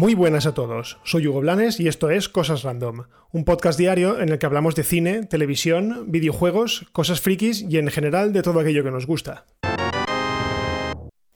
Muy 0.00 0.14
buenas 0.14 0.46
a 0.46 0.54
todos, 0.54 0.98
soy 1.04 1.26
Hugo 1.26 1.40
Blanes 1.40 1.78
y 1.78 1.86
esto 1.86 2.08
es 2.08 2.30
Cosas 2.30 2.62
Random, 2.62 3.04
un 3.32 3.44
podcast 3.44 3.78
diario 3.78 4.18
en 4.18 4.30
el 4.30 4.38
que 4.38 4.46
hablamos 4.46 4.74
de 4.74 4.82
cine, 4.82 5.26
televisión, 5.26 6.10
videojuegos, 6.10 6.86
cosas 6.92 7.20
frikis 7.20 7.60
y 7.68 7.76
en 7.76 7.88
general 7.88 8.32
de 8.32 8.40
todo 8.40 8.60
aquello 8.60 8.82
que 8.82 8.90
nos 8.90 9.06
gusta. 9.06 9.44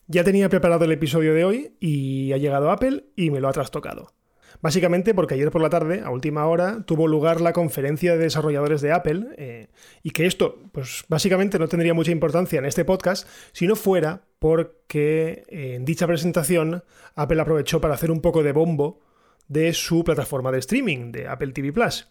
Ya 0.07 0.23
tenía 0.23 0.49
preparado 0.49 0.85
el 0.85 0.93
episodio 0.93 1.35
de 1.35 1.45
hoy 1.45 1.75
y 1.79 2.33
ha 2.33 2.37
llegado 2.37 2.71
Apple 2.71 3.05
y 3.15 3.29
me 3.29 3.39
lo 3.39 3.49
ha 3.49 3.53
trastocado. 3.53 4.13
Básicamente 4.61 5.13
porque 5.13 5.35
ayer 5.35 5.51
por 5.51 5.61
la 5.61 5.69
tarde, 5.69 6.01
a 6.03 6.09
última 6.09 6.45
hora, 6.47 6.83
tuvo 6.85 7.07
lugar 7.07 7.41
la 7.41 7.53
conferencia 7.53 8.13
de 8.13 8.19
desarrolladores 8.19 8.81
de 8.81 8.91
Apple 8.91 9.27
eh, 9.37 9.67
y 10.03 10.11
que 10.11 10.25
esto, 10.25 10.59
pues 10.71 11.03
básicamente 11.07 11.59
no 11.59 11.67
tendría 11.67 11.93
mucha 11.93 12.11
importancia 12.11 12.59
en 12.59 12.65
este 12.65 12.85
podcast 12.85 13.27
si 13.51 13.67
no 13.67 13.75
fuera 13.75 14.23
porque 14.39 15.43
eh, 15.49 15.75
en 15.75 15.85
dicha 15.85 16.07
presentación 16.07 16.83
Apple 17.15 17.41
aprovechó 17.41 17.81
para 17.81 17.93
hacer 17.93 18.11
un 18.11 18.21
poco 18.21 18.43
de 18.43 18.51
bombo 18.51 18.99
de 19.47 19.73
su 19.73 20.03
plataforma 20.03 20.51
de 20.51 20.59
streaming, 20.59 21.11
de 21.11 21.27
Apple 21.27 21.51
TV 21.51 21.71
Plus. 21.71 22.07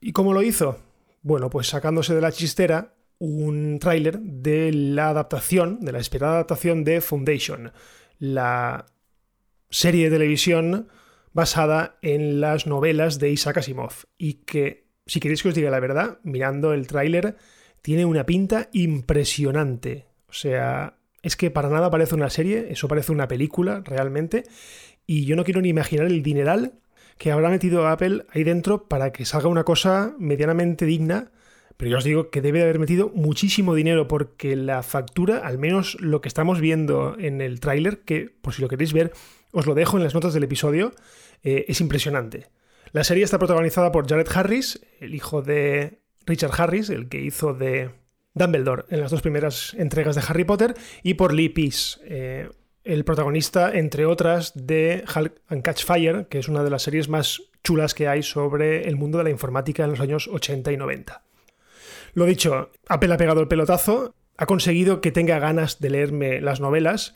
¿Y 0.00 0.12
cómo 0.12 0.32
lo 0.32 0.42
hizo? 0.42 0.78
Bueno, 1.22 1.50
pues 1.50 1.68
sacándose 1.68 2.14
de 2.14 2.20
la 2.20 2.32
chistera 2.32 2.94
un 3.18 3.78
tráiler 3.78 4.18
de 4.18 4.72
la 4.72 5.10
adaptación, 5.10 5.80
de 5.80 5.92
la 5.92 5.98
esperada 5.98 6.34
adaptación 6.34 6.84
de 6.84 7.02
Foundation, 7.02 7.72
la 8.18 8.86
serie 9.68 10.04
de 10.04 10.16
televisión 10.16 10.88
basada 11.32 11.98
en 12.02 12.40
las 12.40 12.66
novelas 12.66 13.18
de 13.18 13.30
Isaac 13.30 13.58
Asimov 13.58 13.92
y 14.18 14.34
que, 14.44 14.88
si 15.06 15.20
queréis 15.20 15.42
que 15.42 15.50
os 15.50 15.54
diga 15.54 15.70
la 15.70 15.80
verdad, 15.80 16.18
mirando 16.22 16.72
el 16.72 16.86
tráiler, 16.86 17.36
tiene 17.82 18.04
una 18.04 18.26
pinta 18.26 18.68
impresionante. 18.72 20.06
O 20.28 20.32
sea, 20.32 20.98
es 21.22 21.36
que 21.36 21.50
para 21.50 21.68
nada 21.68 21.90
parece 21.90 22.14
una 22.14 22.30
serie, 22.30 22.68
eso 22.70 22.88
parece 22.88 23.12
una 23.12 23.28
película 23.28 23.82
realmente, 23.84 24.44
y 25.06 25.24
yo 25.24 25.36
no 25.36 25.44
quiero 25.44 25.60
ni 25.60 25.68
imaginar 25.68 26.06
el 26.06 26.22
dineral 26.22 26.74
que 27.18 27.32
habrá 27.32 27.50
metido 27.50 27.86
Apple 27.86 28.24
ahí 28.30 28.44
dentro 28.44 28.88
para 28.88 29.12
que 29.12 29.26
salga 29.26 29.48
una 29.48 29.64
cosa 29.64 30.14
medianamente 30.18 30.86
digna, 30.86 31.32
pero 31.80 31.92
yo 31.92 31.96
os 31.96 32.04
digo 32.04 32.28
que 32.28 32.42
debe 32.42 32.58
de 32.58 32.64
haber 32.64 32.78
metido 32.78 33.10
muchísimo 33.14 33.74
dinero 33.74 34.06
porque 34.06 34.54
la 34.54 34.82
factura, 34.82 35.38
al 35.38 35.56
menos 35.56 35.98
lo 35.98 36.20
que 36.20 36.28
estamos 36.28 36.60
viendo 36.60 37.16
en 37.18 37.40
el 37.40 37.58
tráiler, 37.58 38.00
que 38.00 38.28
por 38.42 38.52
si 38.52 38.60
lo 38.60 38.68
queréis 38.68 38.92
ver, 38.92 39.14
os 39.50 39.64
lo 39.64 39.72
dejo 39.72 39.96
en 39.96 40.04
las 40.04 40.12
notas 40.12 40.34
del 40.34 40.42
episodio, 40.42 40.92
eh, 41.42 41.64
es 41.68 41.80
impresionante. 41.80 42.48
La 42.92 43.02
serie 43.02 43.24
está 43.24 43.38
protagonizada 43.38 43.92
por 43.92 44.06
Jared 44.06 44.26
Harris, 44.30 44.86
el 45.00 45.14
hijo 45.14 45.40
de 45.40 46.02
Richard 46.26 46.52
Harris, 46.60 46.90
el 46.90 47.08
que 47.08 47.22
hizo 47.22 47.54
de 47.54 47.88
Dumbledore 48.34 48.84
en 48.90 49.00
las 49.00 49.10
dos 49.10 49.22
primeras 49.22 49.72
entregas 49.72 50.16
de 50.16 50.22
Harry 50.28 50.44
Potter, 50.44 50.74
y 51.02 51.14
por 51.14 51.32
Lee 51.32 51.48
Peace, 51.48 51.98
eh, 52.04 52.50
el 52.84 53.06
protagonista, 53.06 53.72
entre 53.72 54.04
otras, 54.04 54.52
de 54.54 55.02
Hulk 55.16 55.32
and 55.48 55.62
Catch 55.62 55.86
Fire, 55.86 56.26
que 56.28 56.40
es 56.40 56.48
una 56.48 56.62
de 56.62 56.68
las 56.68 56.82
series 56.82 57.08
más 57.08 57.40
chulas 57.64 57.94
que 57.94 58.06
hay 58.06 58.22
sobre 58.22 58.86
el 58.86 58.96
mundo 58.96 59.16
de 59.16 59.24
la 59.24 59.30
informática 59.30 59.84
en 59.84 59.92
los 59.92 60.00
años 60.00 60.28
80 60.28 60.72
y 60.72 60.76
90. 60.76 61.22
Lo 62.14 62.24
dicho, 62.24 62.70
Apple 62.88 63.14
ha 63.14 63.16
pegado 63.16 63.40
el 63.40 63.48
pelotazo, 63.48 64.14
ha 64.36 64.46
conseguido 64.46 65.00
que 65.00 65.12
tenga 65.12 65.38
ganas 65.38 65.80
de 65.80 65.90
leerme 65.90 66.40
las 66.40 66.60
novelas, 66.60 67.14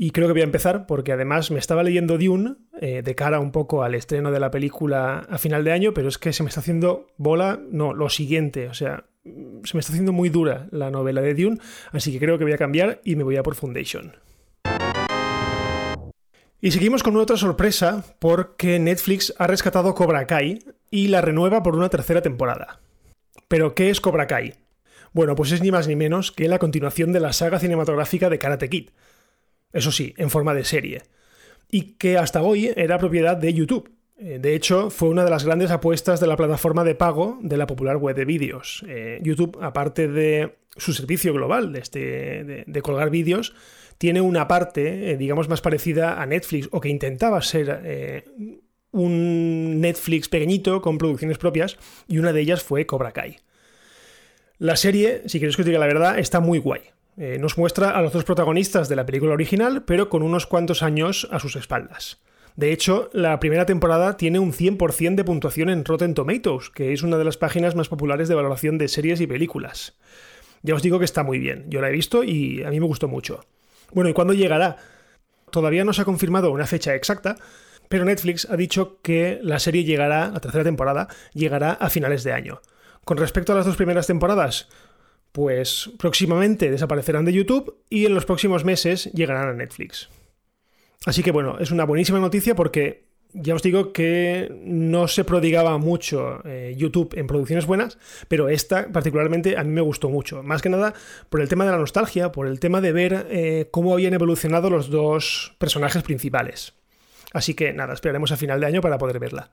y 0.00 0.12
creo 0.12 0.28
que 0.28 0.32
voy 0.32 0.42
a 0.42 0.44
empezar 0.44 0.86
porque 0.86 1.12
además 1.12 1.50
me 1.50 1.58
estaba 1.58 1.82
leyendo 1.82 2.18
Dune 2.18 2.54
eh, 2.80 3.02
de 3.02 3.14
cara 3.16 3.40
un 3.40 3.50
poco 3.50 3.82
al 3.82 3.96
estreno 3.96 4.30
de 4.30 4.38
la 4.38 4.52
película 4.52 5.26
a 5.28 5.38
final 5.38 5.64
de 5.64 5.72
año, 5.72 5.92
pero 5.92 6.08
es 6.08 6.18
que 6.18 6.32
se 6.32 6.44
me 6.44 6.48
está 6.48 6.60
haciendo 6.60 7.08
bola, 7.16 7.58
no, 7.70 7.94
lo 7.94 8.08
siguiente, 8.08 8.68
o 8.68 8.74
sea, 8.74 9.06
se 9.24 9.74
me 9.74 9.80
está 9.80 9.92
haciendo 9.92 10.12
muy 10.12 10.28
dura 10.28 10.68
la 10.70 10.92
novela 10.92 11.20
de 11.20 11.34
Dune, 11.34 11.58
así 11.90 12.12
que 12.12 12.20
creo 12.20 12.38
que 12.38 12.44
voy 12.44 12.52
a 12.52 12.58
cambiar 12.58 13.00
y 13.04 13.16
me 13.16 13.24
voy 13.24 13.36
a 13.36 13.42
por 13.42 13.56
Foundation. 13.56 14.12
Y 16.60 16.70
seguimos 16.70 17.02
con 17.02 17.16
otra 17.16 17.36
sorpresa 17.36 18.04
porque 18.20 18.78
Netflix 18.78 19.34
ha 19.38 19.48
rescatado 19.48 19.94
Cobra 19.94 20.26
Kai 20.26 20.60
y 20.90 21.08
la 21.08 21.20
renueva 21.20 21.62
por 21.62 21.76
una 21.76 21.88
tercera 21.88 22.22
temporada. 22.22 22.80
¿Pero 23.48 23.74
qué 23.74 23.90
es 23.90 24.00
Cobra 24.00 24.26
Kai? 24.26 24.54
Bueno, 25.12 25.34
pues 25.34 25.52
es 25.52 25.62
ni 25.62 25.70
más 25.70 25.88
ni 25.88 25.96
menos 25.96 26.32
que 26.32 26.48
la 26.48 26.58
continuación 26.58 27.12
de 27.12 27.20
la 27.20 27.32
saga 27.32 27.58
cinematográfica 27.58 28.28
de 28.28 28.38
Karate 28.38 28.68
Kid 28.68 28.90
eso 29.72 29.92
sí, 29.92 30.14
en 30.16 30.30
forma 30.30 30.54
de 30.54 30.64
serie, 30.64 31.02
y 31.70 31.94
que 31.94 32.16
hasta 32.16 32.42
hoy 32.42 32.72
era 32.74 32.98
propiedad 32.98 33.36
de 33.36 33.52
YouTube. 33.52 33.90
Eh, 34.18 34.38
de 34.40 34.54
hecho, 34.54 34.90
fue 34.90 35.08
una 35.08 35.24
de 35.24 35.30
las 35.30 35.44
grandes 35.44 35.70
apuestas 35.70 36.20
de 36.20 36.26
la 36.26 36.36
plataforma 36.36 36.84
de 36.84 36.94
pago 36.94 37.38
de 37.42 37.56
la 37.56 37.66
popular 37.66 37.98
web 37.98 38.16
de 38.16 38.24
vídeos. 38.24 38.84
Eh, 38.88 39.20
YouTube, 39.22 39.58
aparte 39.60 40.08
de 40.08 40.56
su 40.76 40.92
servicio 40.92 41.32
global 41.34 41.72
de, 41.72 41.80
este, 41.80 42.64
de, 42.66 42.82
colgar 42.82 43.10
vídeos, 43.10 43.54
tiene 43.98 44.20
una 44.20 44.48
parte, 44.48 45.10
eh, 45.10 45.16
digamos, 45.16 45.48
más 45.48 45.60
parecida 45.60 46.20
a 46.20 46.26
Netflix, 46.26 46.68
o 46.72 46.80
que 46.80 46.88
intentaba 46.88 47.42
ser 47.42 48.24
un 49.02 49.80
Netflix 49.80 50.28
pequeñito 50.28 50.82
con 50.82 50.98
producciones 50.98 51.38
propias, 51.38 51.76
y 52.06 52.18
una 52.18 52.32
de 52.32 52.40
ellas 52.40 52.62
fue 52.62 52.86
Cobra 52.86 53.12
Kai. 53.12 53.38
La 54.58 54.76
serie, 54.76 55.22
si 55.26 55.38
queréis 55.38 55.56
que 55.56 55.62
os 55.62 55.66
diga 55.66 55.78
la 55.78 55.86
verdad, 55.86 56.18
está 56.18 56.40
muy 56.40 56.58
guay. 56.58 56.80
Eh, 57.16 57.38
nos 57.40 57.58
muestra 57.58 57.90
a 57.90 58.02
los 58.02 58.12
dos 58.12 58.24
protagonistas 58.24 58.88
de 58.88 58.96
la 58.96 59.06
película 59.06 59.34
original, 59.34 59.84
pero 59.84 60.08
con 60.08 60.22
unos 60.22 60.46
cuantos 60.46 60.82
años 60.82 61.28
a 61.30 61.38
sus 61.38 61.56
espaldas. 61.56 62.20
De 62.58 62.72
hecho, 62.72 63.08
la 63.12 63.38
primera 63.38 63.66
temporada 63.66 64.16
tiene 64.16 64.40
un 64.40 64.52
100% 64.52 65.14
de 65.14 65.24
puntuación 65.24 65.70
en 65.70 65.84
Rotten 65.84 66.14
Tomatoes, 66.14 66.70
que 66.70 66.92
es 66.92 67.04
una 67.04 67.16
de 67.16 67.24
las 67.24 67.36
páginas 67.36 67.76
más 67.76 67.88
populares 67.88 68.28
de 68.28 68.34
valoración 68.34 68.78
de 68.78 68.88
series 68.88 69.20
y 69.20 69.28
películas. 69.28 69.96
Ya 70.62 70.74
os 70.74 70.82
digo 70.82 70.98
que 70.98 71.04
está 71.04 71.22
muy 71.22 71.38
bien, 71.38 71.66
yo 71.68 71.80
la 71.80 71.88
he 71.88 71.92
visto 71.92 72.24
y 72.24 72.64
a 72.64 72.70
mí 72.70 72.80
me 72.80 72.86
gustó 72.86 73.06
mucho. 73.06 73.44
Bueno, 73.92 74.10
¿y 74.10 74.12
cuándo 74.12 74.34
llegará? 74.34 74.76
Todavía 75.52 75.84
no 75.84 75.92
se 75.92 76.02
ha 76.02 76.04
confirmado 76.04 76.50
una 76.50 76.66
fecha 76.66 76.96
exacta, 76.96 77.36
pero 77.88 78.04
Netflix 78.04 78.46
ha 78.50 78.56
dicho 78.56 79.00
que 79.02 79.38
la 79.42 79.58
serie 79.58 79.84
llegará, 79.84 80.30
la 80.30 80.40
tercera 80.40 80.64
temporada, 80.64 81.08
llegará 81.34 81.72
a 81.72 81.90
finales 81.90 82.24
de 82.24 82.32
año. 82.32 82.60
Con 83.04 83.16
respecto 83.16 83.52
a 83.52 83.56
las 83.56 83.66
dos 83.66 83.76
primeras 83.76 84.06
temporadas, 84.06 84.68
pues 85.32 85.90
próximamente 85.98 86.70
desaparecerán 86.70 87.24
de 87.24 87.32
YouTube 87.32 87.76
y 87.88 88.06
en 88.06 88.14
los 88.14 88.26
próximos 88.26 88.64
meses 88.64 89.10
llegarán 89.12 89.48
a 89.48 89.54
Netflix. 89.54 90.08
Así 91.06 91.22
que 91.22 91.30
bueno, 91.30 91.58
es 91.58 91.70
una 91.70 91.84
buenísima 91.84 92.18
noticia 92.18 92.54
porque 92.54 93.08
ya 93.32 93.54
os 93.54 93.62
digo 93.62 93.92
que 93.92 94.50
no 94.64 95.06
se 95.06 95.24
prodigaba 95.24 95.76
mucho 95.78 96.40
eh, 96.44 96.74
YouTube 96.76 97.14
en 97.16 97.26
producciones 97.26 97.66
buenas, 97.66 97.98
pero 98.26 98.48
esta 98.48 98.90
particularmente 98.90 99.56
a 99.56 99.64
mí 99.64 99.70
me 99.70 99.80
gustó 99.80 100.08
mucho. 100.08 100.42
Más 100.42 100.62
que 100.62 100.70
nada 100.70 100.94
por 101.28 101.40
el 101.40 101.48
tema 101.48 101.64
de 101.64 101.72
la 101.72 101.78
nostalgia, 101.78 102.32
por 102.32 102.46
el 102.46 102.58
tema 102.58 102.80
de 102.80 102.92
ver 102.92 103.26
eh, 103.30 103.68
cómo 103.70 103.92
habían 103.92 104.14
evolucionado 104.14 104.70
los 104.70 104.90
dos 104.90 105.54
personajes 105.58 106.02
principales. 106.02 106.77
Así 107.32 107.54
que 107.54 107.72
nada, 107.72 107.94
esperaremos 107.94 108.32
a 108.32 108.36
final 108.36 108.60
de 108.60 108.66
año 108.66 108.80
para 108.80 108.98
poder 108.98 109.18
verla. 109.18 109.50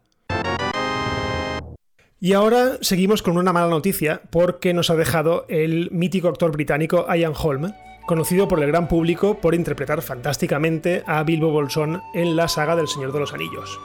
Y 2.19 2.33
ahora 2.33 2.77
seguimos 2.81 3.21
con 3.21 3.37
una 3.37 3.53
mala 3.53 3.67
noticia 3.67 4.21
porque 4.29 4.73
nos 4.73 4.89
ha 4.89 4.95
dejado 4.95 5.45
el 5.49 5.91
mítico 5.91 6.29
actor 6.29 6.51
británico 6.51 7.05
Ian 7.13 7.33
Holm, 7.37 7.73
conocido 8.07 8.47
por 8.47 8.63
el 8.63 8.67
gran 8.67 8.87
público 8.87 9.39
por 9.41 9.53
interpretar 9.53 10.01
fantásticamente 10.01 11.03
a 11.05 11.23
Bilbo 11.23 11.51
Bolsón 11.51 12.01
en 12.13 12.35
la 12.35 12.47
saga 12.47 12.75
del 12.75 12.87
Señor 12.87 13.11
de 13.11 13.19
los 13.19 13.33
Anillos. 13.33 13.79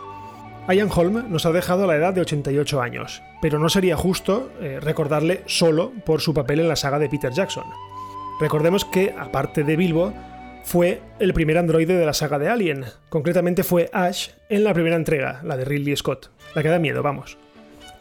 Ian 0.69 0.91
Holm 0.95 1.31
nos 1.31 1.47
ha 1.47 1.53
dejado 1.53 1.84
a 1.84 1.87
la 1.89 1.97
edad 1.97 2.15
de 2.15 2.21
88 2.21 2.81
años, 2.81 3.22
pero 3.43 3.59
no 3.59 3.69
sería 3.69 3.97
justo 3.97 4.51
eh, 4.61 4.78
recordarle 4.81 5.43
solo 5.47 5.93
por 6.07 6.21
su 6.21 6.33
papel 6.33 6.61
en 6.61 6.69
la 6.69 6.77
saga 6.77 6.99
de 6.99 7.09
Peter 7.09 7.33
Jackson. 7.33 7.65
Recordemos 8.41 8.84
que, 8.84 9.15
aparte 9.19 9.65
de 9.65 9.77
Bilbo, 9.77 10.15
fue 10.65 11.03
el 11.19 11.32
primer 11.32 11.59
androide 11.59 11.97
de 11.97 12.06
la 12.06 12.12
saga 12.12 12.38
de 12.38 12.48
Alien, 12.48 12.84
concretamente 13.09 13.65
fue 13.65 13.91
Ash 13.93 14.31
en 14.48 14.65
la 14.65 14.75
primera 14.75 14.97
entrega, 14.97 15.41
la 15.44 15.56
de 15.56 15.65
Ridley 15.65 15.97
Scott, 15.97 16.31
la 16.54 16.62
que 16.62 16.69
da 16.69 16.78
miedo, 16.78 17.03
vamos. 17.03 17.38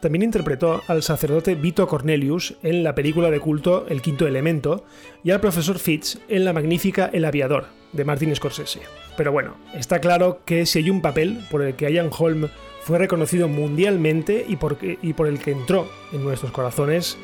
También 0.01 0.23
interpretó 0.23 0.81
al 0.87 1.03
sacerdote 1.03 1.55
Vito 1.55 1.85
Cornelius 1.87 2.55
en 2.63 2.83
la 2.83 2.95
película 2.95 3.29
de 3.29 3.41
culto 3.41 3.85
El 3.89 4.01
Quinto 4.01 4.27
Elemento 4.27 4.85
y 5.23 5.31
al 5.31 5.41
profesor 5.41 5.77
Fitz 5.77 6.19
en 6.29 6.45
la 6.45 6.53
magnífica 6.53 7.09
El 7.11 7.25
Aviador 7.25 7.65
de 7.91 8.05
Martin 8.05 8.33
Scorsese. 8.33 8.79
Pero 9.17 9.33
bueno, 9.33 9.57
está 9.73 9.99
claro 9.99 10.41
que 10.45 10.65
si 10.65 10.79
hay 10.79 10.89
un 10.89 11.01
papel 11.01 11.39
por 11.51 11.61
el 11.61 11.75
que 11.75 11.91
Ian 11.91 12.09
Holm 12.17 12.47
fue 12.81 12.97
reconocido 12.97 13.49
mundialmente 13.49 14.45
y 14.47 14.55
por, 14.55 14.77
y 14.81 15.13
por 15.13 15.27
el 15.27 15.39
que 15.39 15.51
entró 15.51 15.89
en 16.13 16.23
nuestros 16.23 16.53
corazones, 16.53 17.17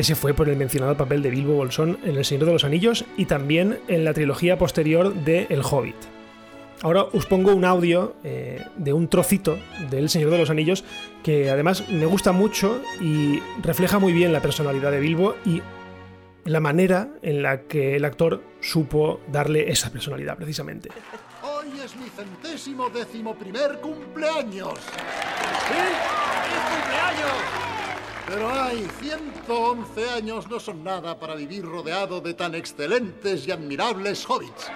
ese 0.00 0.14
fue 0.14 0.32
por 0.32 0.48
el 0.48 0.56
mencionado 0.56 0.96
papel 0.96 1.22
de 1.22 1.28
Bilbo 1.28 1.54
Bolsón 1.54 1.98
en 2.04 2.16
El 2.16 2.24
Señor 2.24 2.46
de 2.46 2.52
los 2.52 2.64
Anillos 2.64 3.04
y 3.18 3.26
también 3.26 3.80
en 3.86 4.04
la 4.04 4.14
trilogía 4.14 4.56
posterior 4.56 5.12
de 5.12 5.46
El 5.50 5.60
Hobbit. 5.60 5.96
Ahora 6.82 7.02
os 7.02 7.26
pongo 7.26 7.54
un 7.54 7.66
audio 7.66 8.14
eh, 8.24 8.64
de 8.76 8.94
un 8.94 9.08
trocito 9.08 9.58
del 9.90 10.08
Señor 10.08 10.30
de 10.30 10.38
los 10.38 10.48
Anillos 10.48 10.84
que 11.22 11.50
además 11.50 11.86
me 11.90 12.06
gusta 12.06 12.32
mucho 12.32 12.80
y 13.02 13.40
refleja 13.62 13.98
muy 13.98 14.14
bien 14.14 14.32
la 14.32 14.40
personalidad 14.40 14.90
de 14.90 15.00
Bilbo 15.00 15.36
y 15.44 15.60
la 16.46 16.60
manera 16.60 17.08
en 17.20 17.42
la 17.42 17.64
que 17.64 17.96
el 17.96 18.06
actor 18.06 18.42
supo 18.60 19.20
darle 19.30 19.70
esa 19.70 19.90
personalidad 19.90 20.38
precisamente. 20.38 20.88
Hoy 21.42 21.68
es 21.84 21.94
mi 21.96 22.08
centésimo 22.08 22.88
décimo 22.88 23.34
primer 23.34 23.78
cumpleaños. 23.80 24.78
¿Sí? 25.68 25.74
¡Feliz 25.74 26.62
cumpleaños! 26.72 27.19
Pero 28.30 28.48
hay 28.48 28.86
111 29.00 30.08
años 30.10 30.48
no 30.48 30.60
son 30.60 30.84
nada 30.84 31.18
para 31.18 31.34
vivir 31.34 31.64
rodeado 31.64 32.20
de 32.20 32.32
tan 32.34 32.54
excelentes 32.54 33.48
y 33.48 33.50
admirables 33.50 34.24
hobbits. 34.24 34.70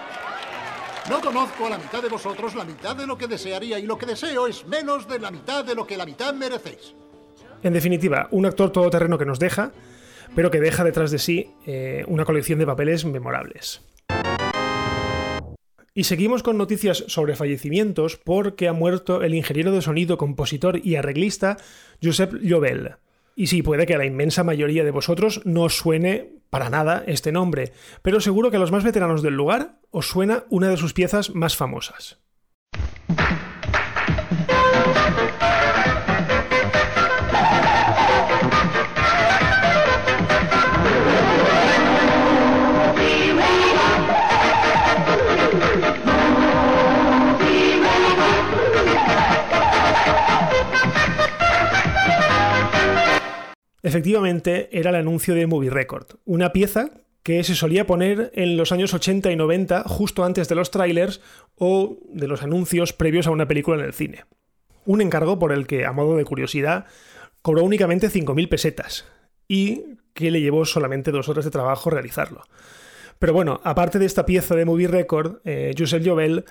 No 1.08 1.20
conozco 1.20 1.66
a 1.66 1.70
la 1.70 1.78
mitad 1.78 2.02
de 2.02 2.08
vosotros 2.08 2.56
la 2.56 2.64
mitad 2.64 2.96
de 2.96 3.06
lo 3.06 3.16
que 3.16 3.28
desearía 3.28 3.78
y 3.78 3.86
lo 3.86 3.96
que 3.96 4.06
deseo 4.06 4.48
es 4.48 4.66
menos 4.66 5.06
de 5.06 5.20
la 5.20 5.30
mitad 5.30 5.64
de 5.64 5.76
lo 5.76 5.86
que 5.86 5.96
la 5.96 6.04
mitad 6.04 6.34
merecéis. 6.34 6.96
En 7.62 7.72
definitiva, 7.72 8.26
un 8.32 8.44
actor 8.44 8.72
todoterreno 8.72 9.18
que 9.18 9.24
nos 9.24 9.38
deja, 9.38 9.70
pero 10.34 10.50
que 10.50 10.60
deja 10.60 10.82
detrás 10.82 11.12
de 11.12 11.20
sí 11.20 11.54
eh, 11.64 12.02
una 12.08 12.24
colección 12.24 12.58
de 12.58 12.66
papeles 12.66 13.04
memorables. 13.04 13.82
Y 15.94 16.04
seguimos 16.04 16.42
con 16.42 16.58
noticias 16.58 17.04
sobre 17.06 17.36
fallecimientos 17.36 18.16
porque 18.16 18.66
ha 18.66 18.72
muerto 18.72 19.22
el 19.22 19.32
ingeniero 19.32 19.70
de 19.70 19.80
sonido, 19.80 20.18
compositor 20.18 20.84
y 20.84 20.96
arreglista 20.96 21.56
Josep 22.02 22.34
Llobel. 22.42 22.96
Y 23.36 23.48
sí, 23.48 23.62
puede 23.62 23.86
que 23.86 23.94
a 23.94 23.98
la 23.98 24.06
inmensa 24.06 24.44
mayoría 24.44 24.84
de 24.84 24.90
vosotros 24.90 25.42
no 25.44 25.62
os 25.62 25.76
suene 25.76 26.34
para 26.50 26.70
nada 26.70 27.02
este 27.06 27.32
nombre, 27.32 27.72
pero 28.02 28.20
seguro 28.20 28.50
que 28.50 28.58
a 28.58 28.60
los 28.60 28.70
más 28.70 28.84
veteranos 28.84 29.22
del 29.22 29.34
lugar 29.34 29.80
os 29.90 30.06
suena 30.06 30.44
una 30.50 30.68
de 30.68 30.76
sus 30.76 30.92
piezas 30.92 31.34
más 31.34 31.56
famosas. 31.56 32.20
Efectivamente, 53.84 54.70
era 54.72 54.88
el 54.88 54.96
anuncio 54.96 55.34
de 55.34 55.46
Movie 55.46 55.68
Record, 55.68 56.06
una 56.24 56.52
pieza 56.54 56.90
que 57.22 57.44
se 57.44 57.54
solía 57.54 57.86
poner 57.86 58.32
en 58.34 58.56
los 58.56 58.72
años 58.72 58.94
80 58.94 59.30
y 59.30 59.36
90 59.36 59.82
justo 59.84 60.24
antes 60.24 60.48
de 60.48 60.54
los 60.54 60.70
trailers 60.70 61.20
o 61.56 61.98
de 62.08 62.26
los 62.26 62.42
anuncios 62.42 62.94
previos 62.94 63.26
a 63.26 63.30
una 63.30 63.46
película 63.46 63.76
en 63.76 63.84
el 63.84 63.92
cine. 63.92 64.24
Un 64.86 65.02
encargo 65.02 65.38
por 65.38 65.52
el 65.52 65.66
que, 65.66 65.84
a 65.84 65.92
modo 65.92 66.16
de 66.16 66.24
curiosidad, 66.24 66.86
cobró 67.42 67.62
únicamente 67.62 68.08
5.000 68.08 68.48
pesetas 68.48 69.04
y 69.48 69.84
que 70.14 70.30
le 70.30 70.40
llevó 70.40 70.64
solamente 70.64 71.10
dos 71.10 71.28
horas 71.28 71.44
de 71.44 71.50
trabajo 71.50 71.90
realizarlo. 71.90 72.42
Pero 73.18 73.34
bueno, 73.34 73.60
aparte 73.64 73.98
de 73.98 74.06
esta 74.06 74.24
pieza 74.24 74.56
de 74.56 74.64
Movie 74.64 74.88
Record, 74.88 75.40
eh, 75.44 75.74
Jovel 75.76 76.46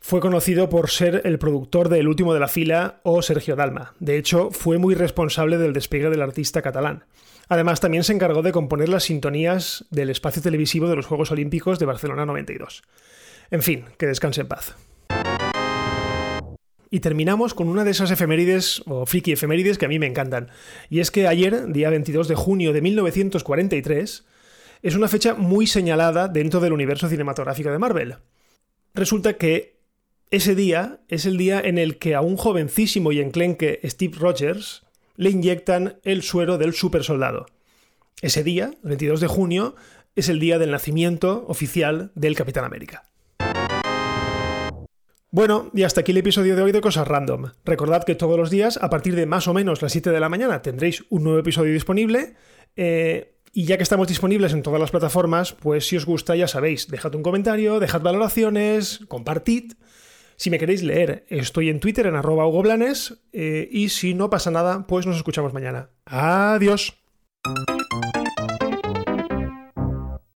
fue 0.00 0.20
conocido 0.20 0.68
por 0.68 0.90
ser 0.90 1.22
el 1.24 1.38
productor 1.38 1.88
de 1.88 1.98
El 1.98 2.08
último 2.08 2.34
de 2.34 2.40
la 2.40 2.48
fila 2.48 3.00
o 3.02 3.22
Sergio 3.22 3.56
Dalma. 3.56 3.94
De 3.98 4.16
hecho, 4.16 4.50
fue 4.50 4.78
muy 4.78 4.94
responsable 4.94 5.58
del 5.58 5.72
despegue 5.72 6.10
del 6.10 6.22
artista 6.22 6.62
catalán. 6.62 7.04
Además, 7.48 7.80
también 7.80 8.04
se 8.04 8.12
encargó 8.12 8.42
de 8.42 8.52
componer 8.52 8.88
las 8.88 9.04
sintonías 9.04 9.84
del 9.90 10.10
espacio 10.10 10.42
televisivo 10.42 10.88
de 10.88 10.96
los 10.96 11.06
Juegos 11.06 11.30
Olímpicos 11.30 11.78
de 11.78 11.86
Barcelona 11.86 12.26
92. 12.26 12.82
En 13.50 13.62
fin, 13.62 13.84
que 13.98 14.06
descanse 14.06 14.40
en 14.40 14.48
paz. 14.48 14.76
Y 16.90 17.00
terminamos 17.00 17.54
con 17.54 17.68
una 17.68 17.84
de 17.84 17.90
esas 17.90 18.10
efemérides, 18.10 18.82
o 18.86 19.06
friki 19.06 19.32
efemérides, 19.32 19.78
que 19.78 19.86
a 19.86 19.88
mí 19.88 19.98
me 19.98 20.06
encantan. 20.06 20.50
Y 20.88 21.00
es 21.00 21.10
que 21.10 21.26
ayer, 21.26 21.72
día 21.72 21.90
22 21.90 22.28
de 22.28 22.34
junio 22.34 22.72
de 22.72 22.80
1943, 22.80 24.24
es 24.82 24.94
una 24.94 25.08
fecha 25.08 25.34
muy 25.34 25.66
señalada 25.66 26.28
dentro 26.28 26.60
del 26.60 26.72
universo 26.72 27.08
cinematográfico 27.08 27.70
de 27.70 27.78
Marvel. 27.78 28.16
Resulta 28.94 29.34
que 29.34 29.75
ese 30.32 30.56
día 30.56 30.98
es 31.08 31.24
el 31.24 31.36
día 31.36 31.60
en 31.60 31.78
el 31.78 31.98
que 31.98 32.16
a 32.16 32.20
un 32.20 32.36
jovencísimo 32.36 33.12
y 33.12 33.20
enclenque 33.20 33.78
Steve 33.84 34.16
Rogers 34.18 34.82
le 35.14 35.30
inyectan 35.30 36.00
el 36.02 36.22
suero 36.22 36.58
del 36.58 36.74
supersoldado. 36.74 37.46
Ese 38.22 38.42
día, 38.42 38.72
el 38.82 38.88
22 38.88 39.20
de 39.20 39.26
junio, 39.28 39.76
es 40.16 40.28
el 40.28 40.40
día 40.40 40.58
del 40.58 40.72
nacimiento 40.72 41.44
oficial 41.46 42.10
del 42.16 42.34
Capitán 42.34 42.64
América. 42.64 43.04
Bueno, 45.30 45.70
y 45.74 45.84
hasta 45.84 46.00
aquí 46.00 46.10
el 46.10 46.18
episodio 46.18 46.56
de 46.56 46.62
hoy 46.62 46.72
de 46.72 46.80
Cosas 46.80 47.06
Random. 47.06 47.52
Recordad 47.64 48.02
que 48.02 48.14
todos 48.14 48.36
los 48.36 48.50
días, 48.50 48.78
a 48.82 48.90
partir 48.90 49.14
de 49.14 49.26
más 49.26 49.46
o 49.46 49.54
menos 49.54 49.80
las 49.80 49.92
7 49.92 50.10
de 50.10 50.20
la 50.20 50.28
mañana, 50.28 50.60
tendréis 50.60 51.04
un 51.08 51.22
nuevo 51.22 51.38
episodio 51.38 51.72
disponible. 51.72 52.34
Eh, 52.74 53.36
y 53.52 53.64
ya 53.64 53.76
que 53.76 53.84
estamos 53.84 54.08
disponibles 54.08 54.52
en 54.52 54.62
todas 54.62 54.80
las 54.80 54.90
plataformas, 54.90 55.52
pues 55.52 55.86
si 55.86 55.96
os 55.96 56.04
gusta, 56.04 56.34
ya 56.34 56.48
sabéis, 56.48 56.88
dejad 56.88 57.14
un 57.14 57.22
comentario, 57.22 57.78
dejad 57.78 58.00
valoraciones, 58.00 59.00
compartid. 59.08 59.74
Si 60.36 60.50
me 60.50 60.58
queréis 60.58 60.82
leer, 60.82 61.24
estoy 61.28 61.70
en 61.70 61.80
Twitter 61.80 62.06
en 62.06 62.14
arroba 62.14 62.46
Hugo 62.46 62.62
eh, 63.32 63.68
y 63.70 63.88
si 63.88 64.14
no 64.14 64.30
pasa 64.30 64.50
nada, 64.50 64.86
pues 64.86 65.06
nos 65.06 65.16
escuchamos 65.16 65.52
mañana. 65.52 65.90
Adiós. 66.04 66.94